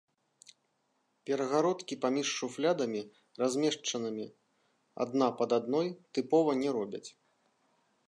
Перагародкі 1.29 1.97
паміж 2.05 2.27
шуфлядамі, 2.39 3.03
размешчанымі 3.43 4.27
адна 5.09 5.27
пад 5.43 5.49
адной, 5.63 5.87
тыпова 6.17 6.61
не 6.65 6.69
робяць. 6.81 7.09